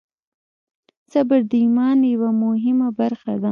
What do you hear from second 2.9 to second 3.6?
برخه ده.